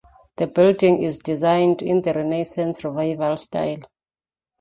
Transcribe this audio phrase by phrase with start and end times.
[0.37, 3.81] The building is designed in the Renaissance Revival style.